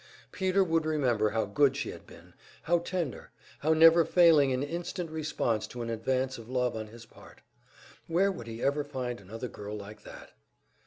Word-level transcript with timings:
Peter 0.31 0.63
would 0.63 0.83
remember 0.83 1.29
how 1.29 1.45
good 1.45 1.77
she 1.77 1.91
had 1.91 2.07
been, 2.07 2.33
how 2.63 2.79
tender, 2.79 3.29
how 3.59 3.71
never 3.71 4.03
failing 4.03 4.49
in 4.49 4.63
instant 4.63 5.11
response 5.11 5.67
to 5.67 5.83
an 5.83 5.91
advance 5.91 6.39
of 6.39 6.49
love 6.49 6.75
on 6.75 6.87
his 6.87 7.05
part. 7.05 7.41
Where 8.07 8.31
would 8.31 8.47
he 8.47 8.63
ever 8.63 8.83
find 8.83 9.21
another 9.21 9.47
girl 9.47 9.75
like 9.77 10.01
that? 10.01 10.31